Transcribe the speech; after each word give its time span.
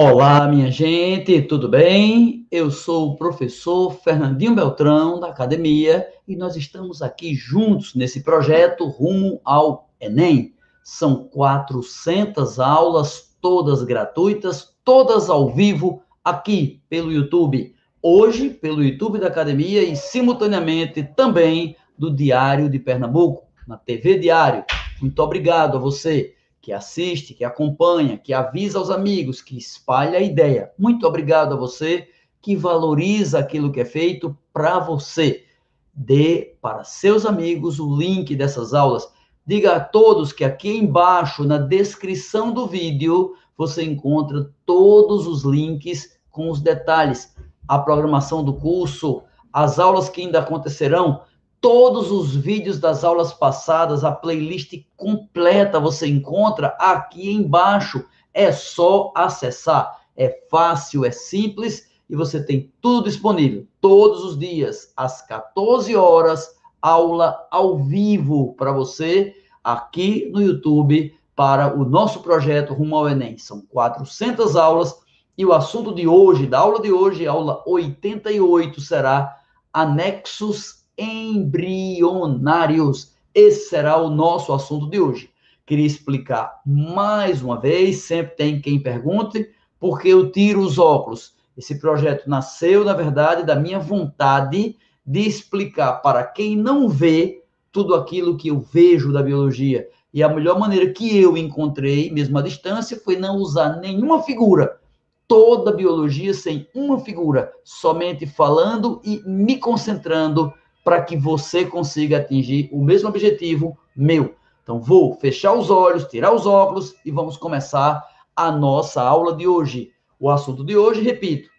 Olá, 0.00 0.46
minha 0.46 0.70
gente, 0.70 1.42
tudo 1.42 1.68
bem? 1.68 2.46
Eu 2.52 2.70
sou 2.70 3.08
o 3.08 3.16
professor 3.16 3.90
Fernandinho 3.90 4.54
Beltrão, 4.54 5.18
da 5.18 5.26
academia, 5.26 6.06
e 6.28 6.36
nós 6.36 6.54
estamos 6.54 7.02
aqui 7.02 7.34
juntos 7.34 7.96
nesse 7.96 8.22
projeto 8.22 8.86
rumo 8.86 9.40
ao 9.44 9.90
Enem. 10.00 10.54
São 10.84 11.24
400 11.24 12.60
aulas, 12.60 13.36
todas 13.40 13.82
gratuitas, 13.82 14.72
todas 14.84 15.28
ao 15.28 15.52
vivo, 15.52 16.00
aqui 16.24 16.80
pelo 16.88 17.10
YouTube. 17.10 17.74
Hoje, 18.00 18.50
pelo 18.50 18.84
YouTube 18.84 19.18
da 19.18 19.26
academia 19.26 19.82
e 19.82 19.96
simultaneamente 19.96 21.02
também 21.02 21.74
do 21.98 22.14
Diário 22.14 22.70
de 22.70 22.78
Pernambuco, 22.78 23.48
na 23.66 23.76
TV 23.76 24.16
Diário. 24.16 24.64
Muito 25.00 25.20
obrigado 25.20 25.76
a 25.76 25.80
você 25.80 26.36
que 26.68 26.72
assiste, 26.74 27.32
que 27.32 27.46
acompanha, 27.46 28.18
que 28.18 28.34
avisa 28.34 28.78
aos 28.78 28.90
amigos, 28.90 29.40
que 29.40 29.56
espalha 29.56 30.18
a 30.18 30.22
ideia. 30.22 30.70
Muito 30.78 31.06
obrigado 31.06 31.54
a 31.54 31.56
você 31.56 32.08
que 32.42 32.54
valoriza 32.54 33.38
aquilo 33.38 33.72
que 33.72 33.80
é 33.80 33.86
feito 33.86 34.36
para 34.52 34.78
você. 34.78 35.46
Dê 35.94 36.58
para 36.60 36.84
seus 36.84 37.24
amigos 37.24 37.80
o 37.80 37.96
link 37.96 38.36
dessas 38.36 38.74
aulas. 38.74 39.10
Diga 39.46 39.76
a 39.76 39.80
todos 39.80 40.30
que 40.30 40.44
aqui 40.44 40.76
embaixo, 40.76 41.42
na 41.42 41.56
descrição 41.56 42.52
do 42.52 42.66
vídeo, 42.66 43.34
você 43.56 43.82
encontra 43.82 44.52
todos 44.66 45.26
os 45.26 45.44
links 45.44 46.18
com 46.30 46.50
os 46.50 46.60
detalhes, 46.60 47.34
a 47.66 47.78
programação 47.78 48.44
do 48.44 48.52
curso, 48.52 49.22
as 49.50 49.78
aulas 49.78 50.10
que 50.10 50.20
ainda 50.20 50.40
acontecerão, 50.40 51.22
Todos 51.60 52.10
os 52.12 52.36
vídeos 52.36 52.78
das 52.78 53.02
aulas 53.02 53.32
passadas, 53.32 54.04
a 54.04 54.12
playlist 54.12 54.74
completa 54.96 55.80
você 55.80 56.06
encontra 56.06 56.68
aqui 56.78 57.32
embaixo. 57.32 58.04
É 58.32 58.52
só 58.52 59.12
acessar. 59.14 59.98
É 60.16 60.40
fácil, 60.50 61.04
é 61.04 61.10
simples 61.10 61.88
e 62.08 62.16
você 62.16 62.42
tem 62.42 62.72
tudo 62.80 63.04
disponível 63.04 63.66
todos 63.80 64.24
os 64.24 64.38
dias 64.38 64.92
às 64.96 65.22
14 65.22 65.94
horas, 65.94 66.56
aula 66.80 67.46
ao 67.50 67.78
vivo 67.78 68.54
para 68.54 68.72
você 68.72 69.34
aqui 69.62 70.30
no 70.32 70.40
YouTube 70.40 71.14
para 71.36 71.78
o 71.78 71.84
nosso 71.84 72.20
projeto 72.20 72.74
Rumo 72.74 72.96
ao 72.96 73.08
Enem. 73.08 73.38
São 73.38 73.60
400 73.60 74.56
aulas 74.56 74.96
e 75.36 75.44
o 75.46 75.52
assunto 75.52 75.94
de 75.94 76.08
hoje, 76.08 76.46
da 76.46 76.58
aula 76.58 76.80
de 76.80 76.90
hoje, 76.90 77.26
aula 77.26 77.62
88, 77.64 78.80
será 78.80 79.36
anexos 79.72 80.77
embrionários. 80.98 83.14
Esse 83.34 83.68
será 83.68 83.96
o 83.96 84.10
nosso 84.10 84.52
assunto 84.52 84.90
de 84.90 85.00
hoje. 85.00 85.30
Queria 85.64 85.86
explicar 85.86 86.60
mais 86.66 87.40
uma 87.42 87.60
vez, 87.60 87.98
sempre 87.98 88.34
tem 88.36 88.60
quem 88.60 88.80
pergunte, 88.80 89.48
porque 89.78 90.08
eu 90.08 90.32
tiro 90.32 90.60
os 90.60 90.78
óculos. 90.78 91.36
Esse 91.56 91.78
projeto 91.78 92.28
nasceu, 92.28 92.84
na 92.84 92.94
verdade, 92.94 93.44
da 93.44 93.54
minha 93.54 93.78
vontade 93.78 94.74
de 95.06 95.20
explicar 95.20 96.02
para 96.02 96.24
quem 96.24 96.56
não 96.56 96.88
vê 96.88 97.44
tudo 97.70 97.94
aquilo 97.94 98.36
que 98.36 98.48
eu 98.48 98.58
vejo 98.60 99.12
da 99.12 99.22
biologia. 99.22 99.88
E 100.12 100.22
a 100.22 100.28
melhor 100.28 100.58
maneira 100.58 100.90
que 100.90 101.18
eu 101.18 101.36
encontrei, 101.36 102.10
mesmo 102.10 102.38
à 102.38 102.42
distância, 102.42 102.98
foi 102.98 103.16
não 103.16 103.36
usar 103.36 103.78
nenhuma 103.80 104.22
figura. 104.22 104.80
Toda 105.26 105.70
a 105.70 105.74
biologia 105.74 106.32
sem 106.32 106.66
uma 106.74 106.98
figura, 107.00 107.52
somente 107.62 108.26
falando 108.26 109.00
e 109.04 109.20
me 109.26 109.58
concentrando 109.58 110.52
para 110.88 111.02
que 111.02 111.18
você 111.18 111.66
consiga 111.66 112.16
atingir 112.16 112.70
o 112.72 112.82
mesmo 112.82 113.10
objetivo 113.10 113.76
meu. 113.94 114.34
Então, 114.62 114.80
vou 114.80 115.12
fechar 115.16 115.52
os 115.52 115.68
olhos, 115.68 116.06
tirar 116.06 116.32
os 116.32 116.46
óculos 116.46 116.94
e 117.04 117.10
vamos 117.10 117.36
começar 117.36 118.02
a 118.34 118.50
nossa 118.50 119.02
aula 119.02 119.36
de 119.36 119.46
hoje. 119.46 119.92
O 120.18 120.30
assunto 120.30 120.64
de 120.64 120.78
hoje, 120.78 121.02
repito, 121.02 121.50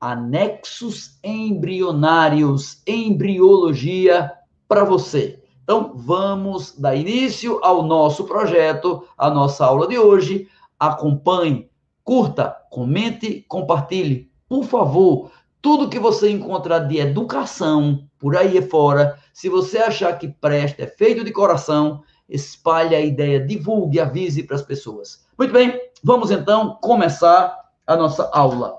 anexos 0.00 1.18
embrionários, 1.24 2.80
embriologia 2.86 4.32
para 4.68 4.84
você. 4.84 5.42
Então, 5.64 5.90
vamos 5.96 6.78
dar 6.78 6.94
início 6.94 7.58
ao 7.64 7.82
nosso 7.82 8.22
projeto, 8.22 9.02
a 9.18 9.28
nossa 9.28 9.66
aula 9.66 9.88
de 9.88 9.98
hoje. 9.98 10.46
Acompanhe, 10.78 11.68
curta, 12.04 12.56
comente, 12.70 13.44
compartilhe. 13.48 14.30
Por 14.48 14.62
favor, 14.62 15.32
tudo 15.60 15.88
que 15.88 15.98
você 15.98 16.30
encontrar 16.30 16.78
de 16.78 16.98
educação 16.98 18.05
por 18.18 18.36
aí 18.36 18.60
fora, 18.62 19.18
se 19.32 19.48
você 19.48 19.78
achar 19.78 20.18
que 20.18 20.28
presta, 20.28 20.82
é 20.82 20.86
feito 20.86 21.24
de 21.24 21.32
coração, 21.32 22.02
espalhe 22.28 22.94
a 22.94 23.00
ideia, 23.00 23.44
divulgue, 23.44 24.00
avise 24.00 24.42
para 24.42 24.56
as 24.56 24.62
pessoas. 24.62 25.26
Muito 25.38 25.52
bem, 25.52 25.80
vamos 26.02 26.30
então 26.30 26.78
começar 26.82 27.56
a 27.86 27.96
nossa 27.96 28.28
aula. 28.32 28.78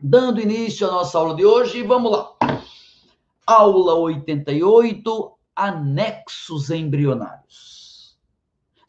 Dando 0.00 0.40
início 0.40 0.86
à 0.86 0.90
nossa 0.90 1.18
aula 1.18 1.34
de 1.34 1.44
hoje, 1.44 1.82
vamos 1.82 2.12
lá. 2.12 2.32
Aula 3.46 3.94
88, 3.94 5.32
anexos 5.56 6.70
embrionários. 6.70 8.16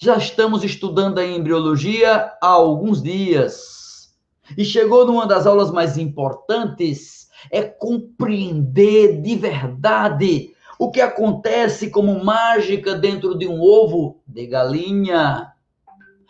Já 0.01 0.17
estamos 0.17 0.63
estudando 0.63 1.19
a 1.19 1.25
embriologia 1.25 2.33
há 2.41 2.47
alguns 2.47 3.01
dias 3.01 4.15
e 4.57 4.65
chegou 4.65 5.05
numa 5.05 5.27
das 5.27 5.45
aulas 5.45 5.71
mais 5.71 5.97
importantes, 5.97 7.28
é 7.51 7.63
compreender 7.63 9.21
de 9.21 9.35
verdade 9.35 10.53
o 10.79 10.89
que 10.89 11.01
acontece 11.01 11.89
como 11.89 12.23
mágica 12.23 12.95
dentro 12.95 13.37
de 13.37 13.45
um 13.47 13.61
ovo 13.61 14.21
de 14.25 14.47
galinha. 14.47 15.51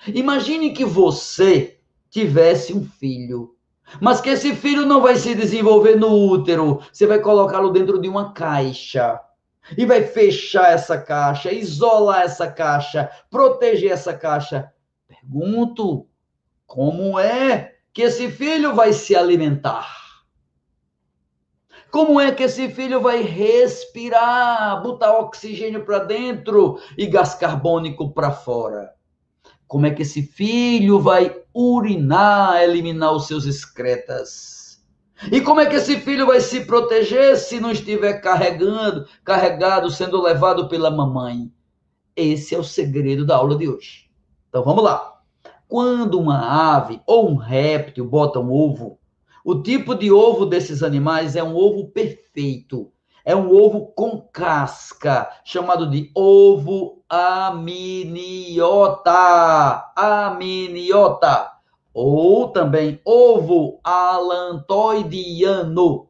Imagine 0.07 0.71
que 0.71 0.83
você 0.83 1.77
tivesse 2.09 2.73
um 2.73 2.83
filho, 2.83 3.55
mas 4.01 4.19
que 4.19 4.29
esse 4.29 4.55
filho 4.55 4.85
não 4.85 5.01
vai 5.01 5.15
se 5.15 5.35
desenvolver 5.35 5.95
no 5.95 6.09
útero, 6.09 6.81
você 6.91 7.05
vai 7.05 7.19
colocá-lo 7.19 7.69
dentro 7.69 8.01
de 8.01 8.09
uma 8.09 8.33
caixa. 8.33 9.19
E 9.77 9.85
vai 9.85 10.01
fechar 10.03 10.71
essa 10.71 10.97
caixa, 10.97 11.51
isolar 11.51 12.23
essa 12.23 12.47
caixa, 12.47 13.07
proteger 13.29 13.91
essa 13.91 14.13
caixa. 14.13 14.71
Pergunto, 15.07 16.07
como 16.65 17.19
é 17.19 17.75
que 17.93 18.01
esse 18.01 18.31
filho 18.31 18.73
vai 18.73 18.93
se 18.93 19.15
alimentar? 19.15 19.98
Como 21.91 22.19
é 22.19 22.31
que 22.31 22.43
esse 22.43 22.69
filho 22.69 23.01
vai 23.01 23.23
respirar, 23.23 24.81
botar 24.83 25.17
oxigênio 25.17 25.83
para 25.83 25.99
dentro 25.99 26.79
e 26.95 27.07
gás 27.07 27.33
carbônico 27.33 28.13
para 28.13 28.31
fora? 28.31 28.93
Como 29.67 29.87
é 29.87 29.91
que 29.91 30.03
esse 30.03 30.21
filho 30.21 30.99
vai 30.99 31.35
urinar, 31.53 32.61
eliminar 32.61 33.13
os 33.13 33.25
seus 33.25 33.45
excretas? 33.45 34.83
E 35.31 35.41
como 35.41 35.61
é 35.61 35.65
que 35.65 35.75
esse 35.75 35.99
filho 35.99 36.27
vai 36.27 36.39
se 36.39 36.63
proteger 36.65 37.35
se 37.37 37.59
não 37.59 37.71
estiver 37.71 38.21
carregando, 38.21 39.07
carregado, 39.23 39.89
sendo 39.89 40.21
levado 40.21 40.69
pela 40.69 40.91
mamãe? 40.91 41.51
Esse 42.15 42.53
é 42.53 42.57
o 42.59 42.63
segredo 42.63 43.25
da 43.25 43.35
aula 43.35 43.57
de 43.57 43.67
hoje. 43.67 44.09
Então 44.47 44.63
vamos 44.63 44.83
lá. 44.83 45.21
Quando 45.67 46.19
uma 46.19 46.75
ave 46.75 47.01
ou 47.05 47.29
um 47.29 47.35
réptil 47.35 48.05
bota 48.05 48.39
um 48.39 48.51
ovo, 48.51 48.98
o 49.49 49.63
tipo 49.63 49.95
de 49.95 50.11
ovo 50.11 50.45
desses 50.45 50.83
animais 50.83 51.35
é 51.35 51.41
um 51.41 51.55
ovo 51.55 51.87
perfeito. 51.87 52.91
É 53.25 53.35
um 53.35 53.51
ovo 53.51 53.87
com 53.95 54.21
casca, 54.31 55.27
chamado 55.43 55.89
de 55.89 56.11
ovo 56.15 57.03
aminiota. 57.09 59.11
Aminiota. 59.95 61.51
Ou 61.91 62.49
também 62.49 63.01
ovo 63.03 63.79
alantoidiano. 63.83 66.09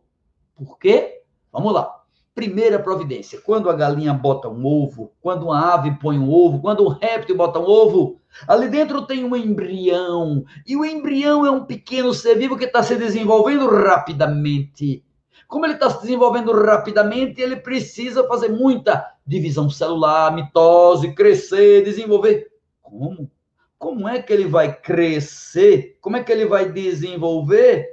Por 0.54 0.78
quê? 0.78 1.24
Vamos 1.50 1.72
lá. 1.72 1.99
Primeira 2.40 2.80
providência: 2.80 3.42
quando 3.42 3.70
a 3.70 3.74
galinha 3.74 4.14
bota 4.14 4.48
um 4.48 4.66
ovo, 4.66 5.12
quando 5.20 5.48
uma 5.48 5.74
ave 5.74 6.00
põe 6.00 6.18
um 6.18 6.32
ovo, 6.32 6.62
quando 6.62 6.86
um 6.86 6.88
réptil 6.88 7.36
bota 7.36 7.60
um 7.60 7.66
ovo, 7.66 8.22
ali 8.48 8.70
dentro 8.70 9.06
tem 9.06 9.26
um 9.26 9.36
embrião. 9.36 10.46
E 10.66 10.78
o 10.78 10.86
embrião 10.86 11.46
é 11.46 11.52
um 11.52 11.66
pequeno 11.66 12.14
ser 12.14 12.36
vivo 12.36 12.58
que 12.58 12.64
está 12.64 12.82
se 12.82 12.96
desenvolvendo 12.96 13.68
rapidamente. 13.68 15.04
Como 15.50 15.66
ele 15.66 15.74
está 15.74 15.90
se 15.90 16.00
desenvolvendo 16.00 16.54
rapidamente, 16.54 17.42
ele 17.42 17.58
precisa 17.58 18.26
fazer 18.26 18.48
muita 18.48 19.06
divisão 19.28 19.70
celular, 19.70 20.34
mitose, 20.34 21.14
crescer, 21.14 21.84
desenvolver. 21.84 22.48
Como? 22.82 23.30
Como 23.78 24.08
é 24.08 24.22
que 24.22 24.32
ele 24.32 24.46
vai 24.48 24.74
crescer? 24.80 25.98
Como 26.00 26.16
é 26.16 26.24
que 26.24 26.32
ele 26.32 26.46
vai 26.46 26.72
desenvolver 26.72 27.86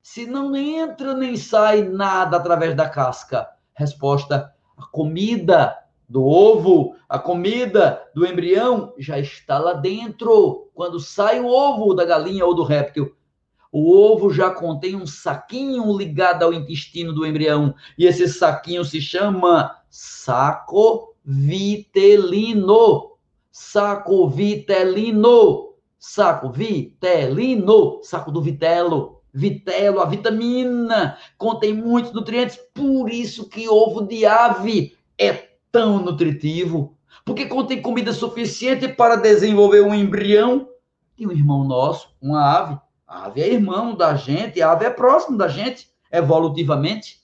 se 0.00 0.24
não 0.24 0.54
entra 0.54 1.14
nem 1.14 1.36
sai 1.36 1.82
nada 1.82 2.36
através 2.36 2.76
da 2.76 2.88
casca? 2.88 3.57
Resposta: 3.78 4.52
a 4.76 4.86
comida 4.86 5.72
do 6.08 6.24
ovo, 6.24 6.96
a 7.08 7.16
comida 7.16 8.02
do 8.12 8.26
embrião 8.26 8.92
já 8.98 9.20
está 9.20 9.56
lá 9.56 9.72
dentro. 9.72 10.68
Quando 10.74 10.98
sai 10.98 11.38
o 11.38 11.46
ovo 11.46 11.94
da 11.94 12.04
galinha 12.04 12.44
ou 12.44 12.54
do 12.54 12.64
réptil, 12.64 13.14
o 13.70 13.96
ovo 13.96 14.32
já 14.32 14.50
contém 14.50 14.96
um 14.96 15.06
saquinho 15.06 15.96
ligado 15.96 16.42
ao 16.42 16.52
intestino 16.52 17.12
do 17.12 17.24
embrião. 17.24 17.72
E 17.96 18.04
esse 18.04 18.26
saquinho 18.26 18.84
se 18.84 19.00
chama 19.00 19.76
saco 19.88 21.14
vitelino. 21.24 23.12
Saco 23.52 24.28
vitelino. 24.28 25.74
saco 26.00 26.50
vitelino, 26.50 28.00
saco 28.02 28.32
do 28.32 28.42
vitelo. 28.42 29.17
Vitelo, 29.38 30.00
a 30.00 30.04
vitamina, 30.04 31.16
contém 31.36 31.72
muitos 31.72 32.12
nutrientes, 32.12 32.58
por 32.74 33.08
isso 33.08 33.48
que 33.48 33.68
ovo 33.68 34.04
de 34.04 34.26
ave 34.26 34.96
é 35.16 35.50
tão 35.70 36.00
nutritivo, 36.00 36.96
porque 37.24 37.46
contém 37.46 37.80
comida 37.80 38.12
suficiente 38.12 38.88
para 38.88 39.14
desenvolver 39.14 39.82
um 39.82 39.94
embrião 39.94 40.68
e 41.16 41.24
um 41.24 41.30
irmão 41.30 41.62
nosso, 41.62 42.08
uma 42.20 42.42
ave. 42.42 42.80
A 43.06 43.26
ave 43.26 43.40
é 43.40 43.52
irmão 43.52 43.94
da 43.94 44.16
gente, 44.16 44.60
a 44.60 44.72
ave 44.72 44.86
é 44.86 44.90
próximo 44.90 45.38
da 45.38 45.46
gente, 45.46 45.88
evolutivamente. 46.10 47.20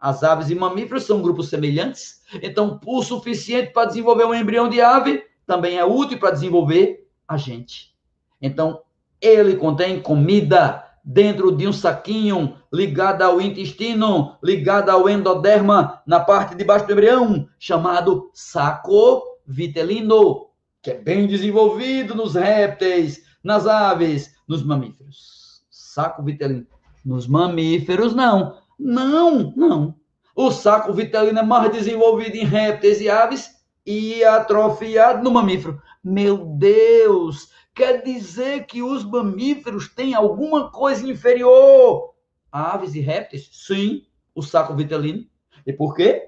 As 0.00 0.22
aves 0.22 0.48
e 0.48 0.54
mamíferos 0.54 1.02
são 1.02 1.20
grupos 1.20 1.50
semelhantes, 1.50 2.22
então 2.42 2.80
o 2.86 3.02
suficiente 3.02 3.72
para 3.72 3.88
desenvolver 3.88 4.24
um 4.24 4.34
embrião 4.34 4.70
de 4.70 4.80
ave 4.80 5.22
também 5.46 5.76
é 5.76 5.84
útil 5.84 6.18
para 6.18 6.30
desenvolver 6.30 7.06
a 7.26 7.36
gente. 7.36 7.94
Então, 8.40 8.80
ele 9.20 9.56
contém 9.56 10.00
comida 10.00 10.87
dentro 11.10 11.50
de 11.50 11.66
um 11.66 11.72
saquinho 11.72 12.56
ligado 12.70 13.22
ao 13.22 13.40
intestino, 13.40 14.36
ligado 14.44 14.90
ao 14.90 15.08
endoderma, 15.08 16.02
na 16.06 16.20
parte 16.20 16.54
de 16.54 16.62
baixo 16.62 16.86
do 16.86 16.92
embrião, 16.92 17.48
chamado 17.58 18.28
saco 18.34 19.22
vitelino, 19.46 20.48
que 20.82 20.90
é 20.90 20.94
bem 20.94 21.26
desenvolvido 21.26 22.14
nos 22.14 22.34
répteis, 22.34 23.22
nas 23.42 23.66
aves, 23.66 24.34
nos 24.46 24.62
mamíferos. 24.62 25.62
Saco 25.70 26.22
vitelino. 26.22 26.66
Nos 27.02 27.26
mamíferos, 27.26 28.14
não. 28.14 28.58
Não, 28.78 29.54
não. 29.56 29.94
O 30.36 30.50
saco 30.50 30.92
vitelino 30.92 31.38
é 31.38 31.42
mais 31.42 31.72
desenvolvido 31.72 32.36
em 32.36 32.44
répteis 32.44 33.00
e 33.00 33.08
aves 33.08 33.48
e 33.86 34.22
atrofiado 34.24 35.24
no 35.24 35.30
mamífero. 35.30 35.80
Meu 36.04 36.44
Deus! 36.44 37.48
Quer 37.78 38.02
dizer 38.02 38.66
que 38.66 38.82
os 38.82 39.04
mamíferos 39.04 39.86
têm 39.86 40.12
alguma 40.12 40.68
coisa 40.68 41.08
inferior 41.08 42.12
a 42.50 42.74
aves 42.74 42.96
e 42.96 43.00
répteis? 43.00 43.48
Sim, 43.52 44.02
o 44.34 44.42
saco 44.42 44.74
vitelino. 44.74 45.24
E 45.64 45.72
por 45.72 45.94
quê? 45.94 46.24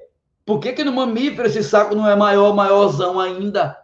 Por 0.47 0.61
que, 0.61 0.73
que 0.73 0.85
no 0.85 0.93
mamífero 0.93 1.49
esse 1.49 1.65
saco 1.65 1.93
não 1.93 2.09
é 2.09 2.15
maior, 2.15 2.55
maiorzão 2.55 3.19
ainda? 3.19 3.77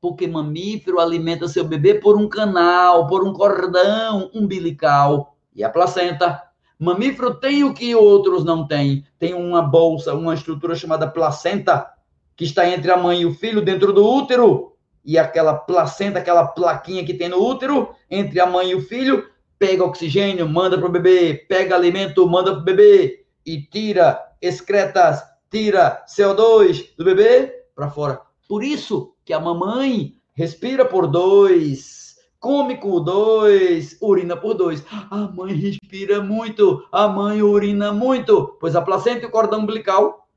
Porque 0.00 0.28
mamífero 0.28 1.00
alimenta 1.00 1.48
seu 1.48 1.64
bebê 1.64 1.94
por 1.94 2.16
um 2.16 2.28
canal, 2.28 3.08
por 3.08 3.26
um 3.26 3.32
cordão 3.32 4.30
umbilical. 4.32 5.36
E 5.52 5.64
a 5.64 5.68
placenta? 5.68 6.40
Mamífero 6.78 7.34
tem 7.34 7.64
o 7.64 7.74
que 7.74 7.96
outros 7.96 8.44
não 8.44 8.64
têm. 8.64 9.04
Tem 9.18 9.34
uma 9.34 9.60
bolsa, 9.60 10.14
uma 10.14 10.34
estrutura 10.34 10.76
chamada 10.76 11.08
placenta, 11.08 11.84
que 12.36 12.44
está 12.44 12.70
entre 12.70 12.92
a 12.92 12.96
mãe 12.96 13.22
e 13.22 13.26
o 13.26 13.34
filho 13.34 13.60
dentro 13.60 13.92
do 13.92 14.06
útero. 14.06 14.77
E 15.08 15.16
aquela 15.16 15.54
placenta, 15.54 16.18
aquela 16.18 16.46
plaquinha 16.46 17.02
que 17.02 17.14
tem 17.14 17.30
no 17.30 17.42
útero, 17.42 17.94
entre 18.10 18.38
a 18.40 18.44
mãe 18.44 18.72
e 18.72 18.74
o 18.74 18.82
filho, 18.82 19.26
pega 19.58 19.82
oxigênio, 19.82 20.46
manda 20.46 20.76
para 20.76 20.86
o 20.86 20.92
bebê, 20.92 21.46
pega 21.48 21.74
alimento, 21.74 22.28
manda 22.28 22.52
para 22.52 22.60
o 22.60 22.64
bebê 22.64 23.24
e 23.46 23.62
tira 23.62 24.22
excretas 24.42 25.22
tira 25.50 26.04
CO2 26.06 26.94
do 26.98 27.06
bebê 27.06 27.64
para 27.74 27.88
fora. 27.88 28.20
Por 28.46 28.62
isso 28.62 29.14
que 29.24 29.32
a 29.32 29.40
mamãe 29.40 30.14
respira 30.34 30.84
por 30.84 31.06
dois, 31.06 32.16
come 32.38 32.76
por 32.76 33.00
dois, 33.00 33.96
urina 34.02 34.36
por 34.36 34.52
dois. 34.52 34.84
A 35.10 35.16
mãe 35.16 35.54
respira 35.54 36.22
muito, 36.22 36.86
a 36.92 37.08
mãe 37.08 37.40
urina 37.42 37.94
muito, 37.94 38.58
pois 38.60 38.76
a 38.76 38.82
placenta 38.82 39.24
e 39.24 39.26
o 39.26 39.30
cordão 39.30 39.60
umbilical 39.60 40.28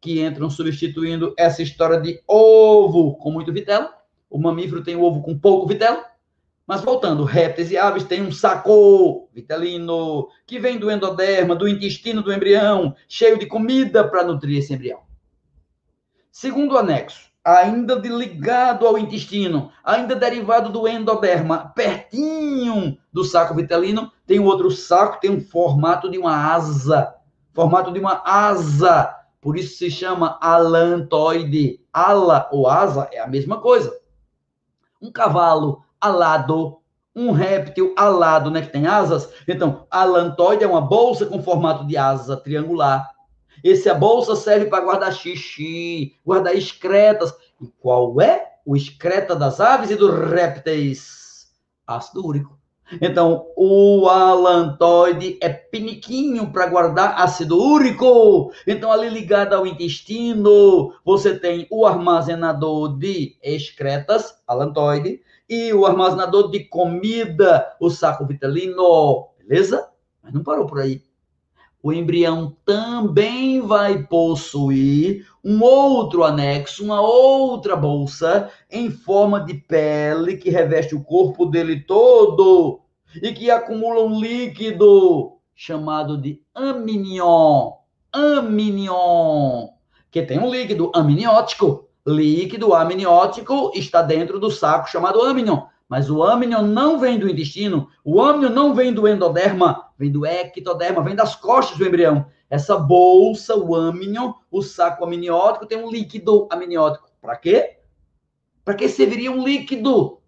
que 0.00 0.20
entram 0.20 0.48
substituindo 0.48 1.34
essa 1.36 1.60
história 1.60 2.00
de 2.00 2.22
ovo 2.28 3.16
com 3.16 3.32
muito 3.32 3.52
vitelo. 3.52 3.88
O 4.32 4.38
mamífero 4.38 4.82
tem 4.82 4.96
o 4.96 5.02
ovo 5.02 5.20
com 5.20 5.38
pouco 5.38 5.68
vitelo. 5.68 6.02
Mas 6.66 6.80
voltando, 6.80 7.24
répteis 7.24 7.70
e 7.70 7.76
aves 7.76 8.04
têm 8.04 8.22
um 8.22 8.32
saco 8.32 9.28
vitelino, 9.34 10.28
que 10.46 10.58
vem 10.58 10.78
do 10.78 10.90
endoderma, 10.90 11.54
do 11.54 11.68
intestino 11.68 12.22
do 12.22 12.32
embrião, 12.32 12.94
cheio 13.06 13.38
de 13.38 13.46
comida 13.46 14.08
para 14.08 14.24
nutrir 14.24 14.58
esse 14.58 14.72
embrião. 14.72 15.00
Segundo 16.30 16.78
anexo, 16.78 17.30
ainda 17.44 18.00
de 18.00 18.08
ligado 18.08 18.86
ao 18.86 18.96
intestino, 18.96 19.70
ainda 19.84 20.14
derivado 20.14 20.70
do 20.70 20.88
endoderma, 20.88 21.72
pertinho 21.74 22.96
do 23.12 23.24
saco 23.24 23.54
vitelino, 23.54 24.10
tem 24.26 24.38
outro 24.38 24.70
saco, 24.70 25.20
tem 25.20 25.30
um 25.30 25.40
formato 25.42 26.08
de 26.08 26.16
uma 26.16 26.54
asa, 26.54 27.12
formato 27.52 27.92
de 27.92 27.98
uma 27.98 28.22
asa, 28.24 29.14
por 29.42 29.58
isso 29.58 29.76
se 29.76 29.90
chama 29.90 30.38
alantoide. 30.40 31.80
Ala 31.92 32.48
ou 32.50 32.66
asa 32.66 33.10
é 33.12 33.18
a 33.18 33.26
mesma 33.26 33.60
coisa. 33.60 34.01
Um 35.02 35.10
cavalo 35.10 35.82
alado, 36.00 36.78
um 37.14 37.32
réptil 37.32 37.92
alado, 37.96 38.50
né, 38.50 38.62
que 38.62 38.72
tem 38.72 38.86
asas. 38.86 39.28
Então, 39.46 39.86
a 39.90 40.04
lantoide 40.04 40.64
é 40.64 40.66
uma 40.66 40.80
bolsa 40.80 41.26
com 41.26 41.42
formato 41.42 41.86
de 41.86 41.96
asa 41.96 42.36
triangular. 42.36 43.10
Essa 43.64 43.92
bolsa 43.94 44.34
serve 44.36 44.66
para 44.66 44.84
guardar 44.84 45.12
xixi, 45.12 46.16
guardar 46.24 46.54
excretas. 46.54 47.34
E 47.60 47.66
qual 47.80 48.20
é 48.20 48.52
o 48.64 48.76
excreta 48.76 49.36
das 49.36 49.60
aves 49.60 49.90
e 49.90 49.96
dos 49.96 50.30
répteis? 50.30 51.50
Ácido 51.86 52.24
úrico. 52.24 52.61
Então, 53.00 53.46
o 53.56 54.08
alantoide 54.08 55.38
é 55.40 55.48
piniquinho 55.48 56.52
para 56.52 56.66
guardar 56.66 57.20
ácido 57.20 57.62
úrico. 57.62 58.52
Então, 58.66 58.92
ali 58.92 59.08
ligado 59.08 59.54
ao 59.54 59.66
intestino, 59.66 60.92
você 61.04 61.38
tem 61.38 61.66
o 61.70 61.86
armazenador 61.86 62.98
de 62.98 63.36
excretas, 63.42 64.34
alantoide, 64.46 65.20
e 65.48 65.72
o 65.72 65.86
armazenador 65.86 66.50
de 66.50 66.64
comida, 66.64 67.74
o 67.80 67.90
saco 67.90 68.26
vitelino, 68.26 69.28
beleza? 69.38 69.88
Mas 70.22 70.32
não 70.32 70.42
parou 70.42 70.66
por 70.66 70.80
aí. 70.80 71.02
O 71.82 71.92
embrião 71.92 72.56
também 72.64 73.60
vai 73.60 74.04
possuir 74.04 75.26
um 75.44 75.60
outro 75.62 76.22
anexo, 76.22 76.84
uma 76.84 77.00
outra 77.00 77.74
bolsa 77.74 78.50
em 78.70 78.90
forma 78.90 79.40
de 79.40 79.54
pele 79.54 80.36
que 80.36 80.48
reveste 80.48 80.94
o 80.94 81.02
corpo 81.02 81.46
dele 81.46 81.80
todo 81.80 82.80
e 83.20 83.32
que 83.32 83.50
acumula 83.50 84.04
um 84.04 84.20
líquido 84.20 85.38
chamado 85.54 86.16
de 86.16 86.40
amnion. 86.54 87.72
Amnion, 88.12 89.68
que 90.10 90.22
tem 90.22 90.38
um 90.38 90.50
líquido 90.50 90.92
amniótico 90.94 91.88
líquido 92.06 92.74
amniótico 92.74 93.70
está 93.74 94.02
dentro 94.02 94.40
do 94.40 94.50
saco 94.50 94.90
chamado 94.90 95.22
amnion. 95.22 95.62
Mas 95.92 96.08
o 96.08 96.22
amnion 96.22 96.62
não 96.62 96.98
vem 96.98 97.18
do 97.18 97.28
intestino, 97.28 97.86
o 98.02 98.22
amnion 98.22 98.48
não 98.48 98.74
vem 98.74 98.94
do 98.94 99.06
endoderma, 99.06 99.90
vem 99.98 100.10
do 100.10 100.24
ectoderma, 100.24 101.04
vem 101.04 101.14
das 101.14 101.36
costas 101.36 101.76
do 101.76 101.86
embrião. 101.86 102.24
Essa 102.48 102.78
bolsa, 102.78 103.54
o 103.54 103.74
amnion, 103.74 104.32
o 104.50 104.62
saco 104.62 105.04
amniótico, 105.04 105.66
tem 105.66 105.76
um 105.76 105.90
líquido 105.90 106.48
amniótico. 106.50 107.10
Para 107.20 107.36
quê? 107.36 107.76
Para 108.64 108.72
que 108.72 108.88
serviria 108.88 109.30
um 109.30 109.44
líquido? 109.44 110.18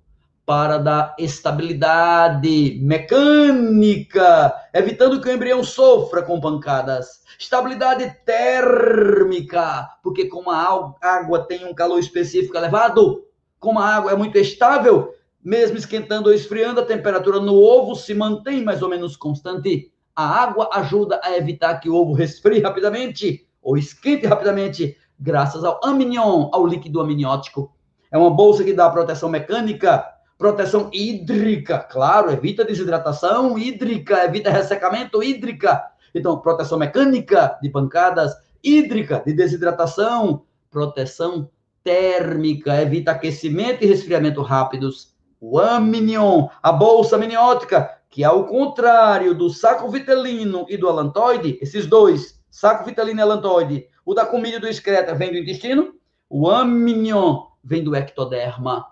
para 0.45 0.77
dar 0.77 1.17
estabilidade 1.19 2.79
mecânica, 2.83 4.55
evitando 4.75 5.19
que 5.19 5.27
o 5.27 5.33
embrião 5.33 5.65
sofra 5.65 6.21
com 6.21 6.39
pancadas. 6.39 7.23
Estabilidade 7.39 8.15
térmica, 8.27 9.89
porque 10.03 10.27
como 10.27 10.51
a 10.51 10.95
água 11.01 11.47
tem 11.47 11.65
um 11.65 11.73
calor 11.73 11.99
específico 11.99 12.55
elevado, 12.55 13.25
como 13.59 13.79
a 13.79 13.87
água 13.87 14.13
é 14.13 14.15
muito 14.15 14.37
estável, 14.37 15.14
mesmo 15.45 15.77
esquentando 15.77 16.29
ou 16.29 16.35
esfriando, 16.35 16.81
a 16.81 16.87
temperatura 16.87 17.39
no 17.39 17.55
ovo 17.55 17.95
se 17.95 18.15
mantém 18.15 18.65
mais 18.65 18.83
ou 18.83 18.89
menos 18.89 19.17
constante. 19.17 19.93
A 20.17 20.27
água 20.27 20.71
ajuda 20.73 21.21
a 21.23 21.37
evitar 21.37 21.79
que 21.81 21.91
o 21.91 21.95
ovo 21.95 22.13
resfrie 22.13 22.61
rapidamente 22.61 23.47
ou 23.63 23.77
esquente 23.77 24.27
rapidamente, 24.27 24.97
graças 25.19 25.65
ao 25.65 25.81
amnion, 25.85 26.49
ao 26.53 26.67
líquido 26.67 27.01
amniótico. 27.01 27.73
É 28.11 28.17
uma 28.17 28.31
bolsa 28.31 28.65
que 28.65 28.73
dá 28.73 28.89
proteção 28.89 29.29
mecânica 29.29 30.15
proteção 30.39 30.91
hídrica, 30.93 31.79
claro, 31.79 32.31
evita 32.31 32.65
desidratação 32.65 33.59
hídrica, 33.59 34.25
evita 34.25 34.51
ressecamento 34.51 35.23
hídrica. 35.23 35.83
Então, 36.15 36.39
proteção 36.39 36.79
mecânica 36.79 37.59
de 37.63 37.71
pancadas, 37.71 38.35
hídrica 38.63 39.23
de 39.25 39.33
desidratação, 39.33 40.43
proteção 40.71 41.49
térmica, 41.83 42.81
evita 42.81 43.13
aquecimento 43.13 43.85
e 43.85 43.87
resfriamento 43.87 44.43
rápidos. 44.43 45.14
O 45.47 45.59
amnion, 45.59 46.49
a 46.63 46.73
bolsa 46.73 47.17
amniótica, 47.17 47.99
que 48.09 48.25
ao 48.25 48.47
contrário 48.47 49.35
do 49.35 49.51
saco 49.51 49.91
vitelino 49.91 50.65
e 50.71 50.77
do 50.79 50.89
alantoide, 50.89 51.59
esses 51.61 51.87
dois, 51.87 52.43
saco 52.51 52.83
vitelino 52.83 53.21
e 53.21 53.23
alantoide, 53.23 53.87
o 54.07 54.15
da 54.15 54.25
comida 54.25 54.57
e 54.57 54.61
do 54.61 54.67
excreta 54.67 55.15
vem 55.15 55.31
do 55.31 55.37
intestino, 55.37 55.97
o 56.31 56.49
amnion 56.49 57.43
vem 57.63 57.85
do 57.85 57.95
ectoderma. 57.95 58.87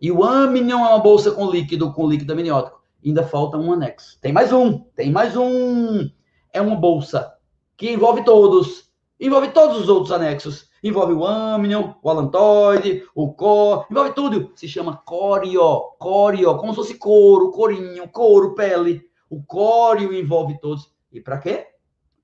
E 0.00 0.10
o 0.10 0.24
amnion 0.24 0.80
é 0.86 0.88
uma 0.88 0.98
bolsa 0.98 1.30
com 1.30 1.50
líquido, 1.50 1.92
com 1.92 2.08
líquido 2.08 2.32
amniótico. 2.32 2.80
Ainda 3.04 3.22
falta 3.22 3.58
um 3.58 3.70
anexo. 3.70 4.18
Tem 4.22 4.32
mais 4.32 4.50
um, 4.50 4.78
tem 4.96 5.12
mais 5.12 5.36
um. 5.36 6.08
É 6.54 6.62
uma 6.62 6.74
bolsa 6.74 7.34
que 7.76 7.92
envolve 7.92 8.24
todos, 8.24 8.90
envolve 9.20 9.48
todos 9.48 9.78
os 9.78 9.90
outros 9.90 10.10
anexos. 10.10 10.67
Envolve 10.82 11.12
o 11.12 11.26
âmnion, 11.26 11.94
o 12.02 12.10
alantoide, 12.10 13.04
o 13.14 13.32
cor, 13.32 13.86
envolve 13.90 14.12
tudo. 14.12 14.52
Se 14.54 14.68
chama 14.68 15.02
cório, 15.04 15.60
cório, 15.98 16.56
como 16.56 16.72
se 16.72 16.76
fosse 16.76 16.94
couro, 16.94 17.50
corinho, 17.50 18.08
couro, 18.08 18.54
pele. 18.54 19.02
O 19.28 19.42
cório 19.42 20.12
envolve 20.14 20.58
todos. 20.60 20.90
E 21.12 21.20
para 21.20 21.38
quê? 21.38 21.66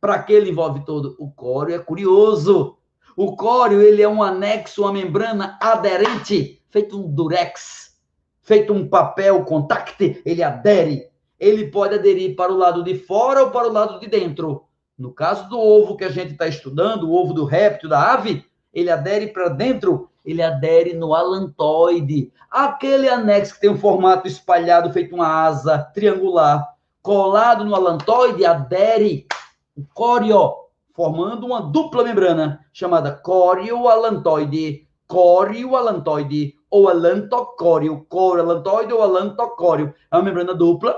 Para 0.00 0.22
que 0.22 0.32
ele 0.32 0.50
envolve 0.50 0.84
todo? 0.84 1.16
O 1.18 1.30
cório 1.30 1.74
é 1.74 1.78
curioso. 1.78 2.78
O 3.16 3.36
cório, 3.36 3.80
ele 3.80 4.02
é 4.02 4.08
um 4.08 4.22
anexo, 4.22 4.82
uma 4.82 4.92
membrana 4.92 5.56
aderente, 5.60 6.60
feito 6.68 6.98
um 6.98 7.08
durex, 7.08 7.96
feito 8.42 8.72
um 8.72 8.88
papel 8.88 9.44
contact, 9.44 10.20
ele 10.24 10.42
adere. 10.42 11.08
Ele 11.38 11.68
pode 11.68 11.94
aderir 11.94 12.34
para 12.34 12.52
o 12.52 12.56
lado 12.56 12.82
de 12.82 12.96
fora 12.96 13.44
ou 13.44 13.50
para 13.50 13.68
o 13.68 13.72
lado 13.72 14.00
de 14.00 14.06
dentro. 14.08 14.63
No 14.96 15.12
caso 15.12 15.48
do 15.48 15.58
ovo 15.58 15.96
que 15.96 16.04
a 16.04 16.10
gente 16.10 16.32
está 16.32 16.46
estudando, 16.46 17.08
o 17.08 17.14
ovo 17.14 17.32
do 17.32 17.44
réptil, 17.44 17.88
da 17.88 18.12
ave, 18.12 18.44
ele 18.72 18.90
adere 18.90 19.28
para 19.28 19.48
dentro, 19.48 20.08
ele 20.24 20.40
adere 20.40 20.94
no 20.94 21.14
alantoide, 21.14 22.32
aquele 22.50 23.08
anexo 23.08 23.54
que 23.54 23.60
tem 23.60 23.70
um 23.70 23.76
formato 23.76 24.28
espalhado, 24.28 24.92
feito 24.92 25.14
uma 25.14 25.46
asa 25.46 25.78
triangular, 25.78 26.74
colado 27.02 27.64
no 27.64 27.74
alantoide, 27.74 28.46
adere 28.46 29.26
o 29.76 29.84
cório, 29.92 30.54
formando 30.92 31.44
uma 31.44 31.60
dupla 31.60 32.04
membrana 32.04 32.64
chamada 32.72 33.10
córeo-alantoide, 33.12 34.86
córeo-alantoide 35.08 36.54
ou 36.70 36.88
alantocóreo, 36.88 38.06
córeo-alantoide 38.08 38.92
ou 38.92 39.02
alantocóreo. 39.02 39.92
É 40.10 40.16
uma 40.16 40.22
membrana 40.22 40.54
dupla, 40.54 40.96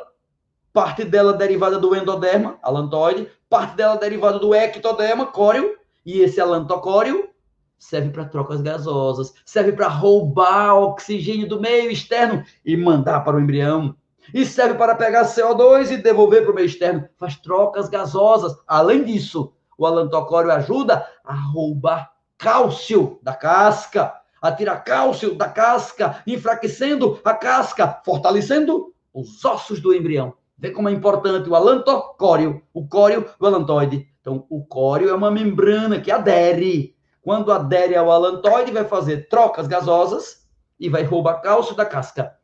parte 0.76 1.04
dela 1.04 1.32
derivada 1.32 1.78
do 1.78 1.96
endoderma, 1.96 2.58
alantoide, 2.62 3.32
parte 3.48 3.74
dela 3.76 3.96
derivada 3.96 4.38
do 4.38 4.54
ectoderma, 4.54 5.24
córeo, 5.24 5.74
e 6.04 6.20
esse 6.20 6.38
alantocóreo 6.38 7.30
serve 7.78 8.10
para 8.10 8.26
trocas 8.26 8.60
gasosas, 8.60 9.32
serve 9.46 9.72
para 9.72 9.88
roubar 9.88 10.74
oxigênio 10.74 11.48
do 11.48 11.58
meio 11.58 11.90
externo 11.90 12.44
e 12.62 12.76
mandar 12.76 13.20
para 13.20 13.38
o 13.38 13.40
embrião. 13.40 13.96
E 14.34 14.44
serve 14.44 14.74
para 14.74 14.94
pegar 14.94 15.24
CO2 15.24 15.92
e 15.92 15.96
devolver 15.96 16.42
para 16.42 16.52
o 16.52 16.54
meio 16.54 16.66
externo. 16.66 17.08
Faz 17.16 17.36
trocas 17.36 17.88
gasosas. 17.88 18.54
Além 18.68 19.02
disso, 19.02 19.54
o 19.78 19.86
alantocóreo 19.86 20.52
ajuda 20.52 21.06
a 21.24 21.32
roubar 21.32 22.12
cálcio 22.36 23.18
da 23.22 23.32
casca, 23.32 24.12
a 24.42 24.52
tirar 24.52 24.84
cálcio 24.84 25.36
da 25.36 25.48
casca, 25.48 26.22
enfraquecendo 26.26 27.18
a 27.24 27.32
casca, 27.32 28.02
fortalecendo 28.04 28.92
os 29.14 29.42
ossos 29.42 29.80
do 29.80 29.94
embrião. 29.94 30.34
Vê 30.58 30.70
como 30.70 30.88
é 30.88 30.92
importante 30.92 31.48
o 31.48 31.54
alantocóreo, 31.54 32.62
o 32.72 32.86
córeo 32.88 33.28
do 33.38 33.46
alantoide. 33.46 34.08
Então, 34.20 34.46
o 34.48 34.64
córeo 34.64 35.08
é 35.08 35.14
uma 35.14 35.30
membrana 35.30 36.00
que 36.00 36.10
adere. 36.10 36.96
Quando 37.20 37.52
adere 37.52 37.94
ao 37.94 38.10
alantoide, 38.10 38.72
vai 38.72 38.84
fazer 38.84 39.28
trocas 39.28 39.66
gasosas 39.66 40.46
e 40.80 40.88
vai 40.88 41.02
roubar 41.02 41.42
cálcio 41.42 41.74
da 41.74 41.84
casca. 41.84 42.34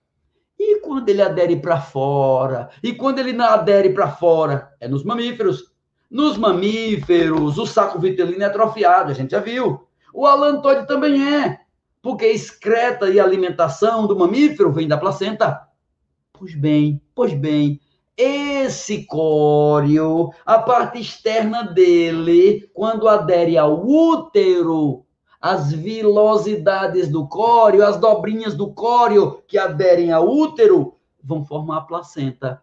E 0.58 0.80
quando 0.80 1.08
ele 1.08 1.22
adere 1.22 1.56
para 1.56 1.80
fora? 1.80 2.70
E 2.82 2.92
quando 2.92 3.18
ele 3.18 3.32
não 3.32 3.46
adere 3.46 3.90
para 3.90 4.10
fora? 4.10 4.72
É 4.78 4.86
nos 4.86 5.02
mamíferos. 5.02 5.72
Nos 6.10 6.36
mamíferos, 6.36 7.56
o 7.56 7.66
saco 7.66 7.98
vitelino 7.98 8.42
é 8.42 8.46
atrofiado, 8.46 9.10
a 9.10 9.14
gente 9.14 9.30
já 9.30 9.40
viu. 9.40 9.88
O 10.12 10.26
alantoide 10.26 10.86
também 10.86 11.34
é, 11.34 11.60
porque 12.02 12.26
excreta 12.26 13.08
e 13.08 13.18
alimentação 13.18 14.06
do 14.06 14.18
mamífero 14.18 14.70
vem 14.70 14.86
da 14.86 14.98
placenta. 14.98 15.66
Pois 16.32 16.54
bem, 16.54 17.00
pois 17.14 17.32
bem, 17.32 17.80
esse 18.16 19.04
córeo, 19.06 20.30
a 20.44 20.58
parte 20.58 21.00
externa 21.00 21.62
dele, 21.62 22.70
quando 22.74 23.08
adere 23.08 23.56
ao 23.56 23.84
útero, 23.86 25.04
as 25.40 25.72
vilosidades 25.72 27.08
do 27.08 27.26
córeo, 27.26 27.84
as 27.84 27.96
dobrinhas 27.96 28.54
do 28.54 28.72
córeo 28.72 29.42
que 29.48 29.58
aderem 29.58 30.12
ao 30.12 30.28
útero, 30.28 30.96
vão 31.22 31.44
formar 31.44 31.78
a 31.78 31.82
placenta. 31.82 32.62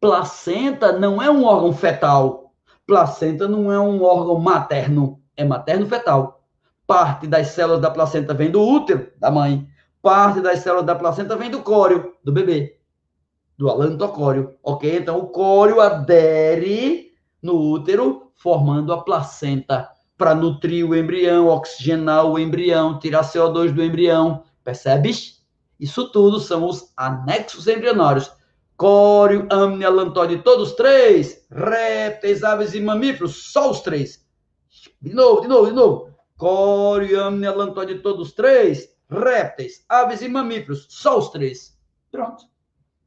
Placenta 0.00 0.92
não 0.92 1.22
é 1.22 1.30
um 1.30 1.44
órgão 1.44 1.72
fetal. 1.72 2.52
Placenta 2.86 3.48
não 3.48 3.72
é 3.72 3.78
um 3.78 4.02
órgão 4.02 4.38
materno, 4.38 5.20
é 5.36 5.44
materno-fetal. 5.44 6.42
Parte 6.86 7.26
das 7.26 7.48
células 7.48 7.80
da 7.80 7.90
placenta 7.90 8.34
vem 8.34 8.50
do 8.50 8.62
útero 8.62 9.10
da 9.18 9.30
mãe, 9.30 9.66
parte 10.02 10.40
das 10.40 10.60
células 10.60 10.86
da 10.86 10.94
placenta 10.94 11.36
vem 11.36 11.50
do 11.50 11.62
córeo 11.62 12.14
do 12.24 12.32
bebê 12.32 12.77
do 13.58 13.68
alantocóreo, 13.68 14.54
ok? 14.62 14.98
Então, 14.98 15.18
o 15.18 15.26
córeo 15.26 15.80
adere 15.80 17.12
no 17.42 17.56
útero, 17.56 18.30
formando 18.36 18.92
a 18.92 19.02
placenta 19.02 19.90
para 20.16 20.34
nutrir 20.34 20.88
o 20.88 20.96
embrião, 20.96 21.48
oxigenar 21.48 22.24
o 22.24 22.38
embrião, 22.38 22.98
tirar 22.98 23.22
CO2 23.22 23.72
do 23.72 23.82
embrião, 23.82 24.44
percebes? 24.64 25.44
Isso 25.78 26.10
tudo 26.10 26.38
são 26.38 26.64
os 26.64 26.92
anexos 26.96 27.66
embrionários. 27.66 28.30
Córeo, 28.76 29.48
amnia, 29.50 29.88
alantóide, 29.88 30.38
todos 30.38 30.72
três. 30.72 31.44
Répteis, 31.50 32.44
aves 32.44 32.74
e 32.74 32.80
mamíferos, 32.80 33.50
só 33.52 33.70
os 33.70 33.80
três. 33.80 34.24
De 35.00 35.12
novo, 35.12 35.40
de 35.40 35.48
novo, 35.48 35.66
de 35.66 35.72
novo. 35.72 36.14
Córeo, 36.36 37.20
amnia, 37.20 37.50
alantóide, 37.50 37.98
todos 37.98 38.32
três. 38.32 38.88
Répteis, 39.10 39.84
aves 39.88 40.22
e 40.22 40.28
mamíferos, 40.28 40.86
só 40.88 41.18
os 41.18 41.30
três. 41.30 41.76
Pronto. 42.10 42.44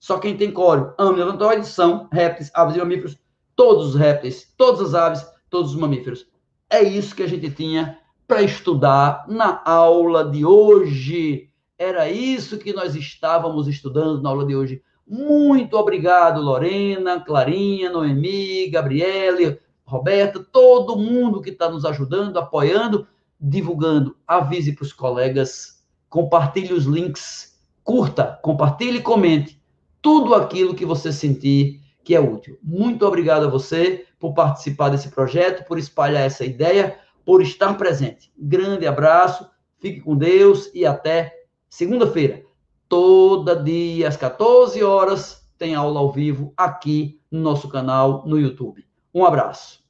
Só 0.02 0.18
quem 0.18 0.36
tem 0.36 0.52
córeo, 0.52 0.96
amnilantoides 0.98 1.68
são 1.68 2.10
répteis, 2.12 2.50
aves 2.56 2.76
e 2.76 2.80
mamíferos, 2.80 3.20
todos 3.56 3.90
os 3.90 3.96
répteis, 3.96 4.52
todas 4.58 4.82
as 4.82 4.96
aves, 4.96 5.28
todos 5.48 5.76
os 5.76 5.80
mamíferos. 5.80 6.26
É 6.68 6.82
isso 6.82 7.16
que 7.16 7.22
a 7.22 7.28
gente 7.28 7.52
tinha 7.52 8.00
para 8.28 8.42
estudar 8.42 9.26
na 9.28 9.62
aula 9.64 10.26
de 10.28 10.44
hoje. 10.44 11.52
Era 11.78 12.10
isso 12.10 12.58
que 12.58 12.74
nós 12.74 12.96
estávamos 12.96 13.68
estudando 13.68 14.24
na 14.24 14.30
aula 14.30 14.44
de 14.44 14.56
hoje. 14.56 14.82
Muito 15.08 15.78
obrigado, 15.78 16.42
Lorena, 16.42 17.20
Clarinha, 17.20 17.92
Noemi, 17.92 18.72
Gabriele, 18.72 19.60
Roberta, 19.86 20.40
todo 20.40 20.98
mundo 20.98 21.44
que 21.44 21.52
está 21.52 21.70
nos 21.70 21.86
ajudando, 21.86 22.40
apoiando, 22.40 23.06
divulgando. 23.40 24.18
Avise 24.26 24.74
para 24.74 24.84
os 24.84 24.94
colegas, 24.94 25.86
compartilhe 26.10 26.74
os 26.74 26.86
links, 26.86 27.62
curta, 27.84 28.40
compartilhe 28.42 28.98
e 28.98 29.04
comente 29.04 29.61
tudo 30.02 30.34
aquilo 30.34 30.76
que 30.76 30.86
você 30.86 31.12
sentir 31.12 31.82
que 32.04 32.16
é 32.16 32.20
útil. 32.20 32.58
Muito 32.64 33.06
obrigado 33.06 33.46
a 33.46 33.50
você 33.50 34.06
por 34.20 34.34
participar 34.34 34.90
desse 34.90 35.10
projeto, 35.10 35.66
por 35.68 35.78
espalhar 35.78 36.24
essa 36.24 36.46
ideia, 36.46 36.98
por 37.26 37.42
estar 37.42 37.78
presente. 37.78 38.32
Grande 38.38 38.88
abraço, 38.88 39.48
fique 39.80 40.02
com 40.02 40.16
Deus 40.16 40.70
e 40.74 40.86
até 40.86 41.34
segunda-feira. 41.70 42.44
Toda 42.90 43.56
dia 43.56 44.08
às 44.08 44.18
14 44.18 44.84
horas 44.84 45.42
tem 45.58 45.76
aula 45.76 46.00
ao 46.00 46.12
vivo 46.12 46.54
aqui 46.58 47.20
no 47.30 47.40
nosso 47.40 47.70
canal 47.70 48.24
no 48.26 48.40
YouTube. 48.40 48.86
Um 49.14 49.24
abraço. 49.26 49.81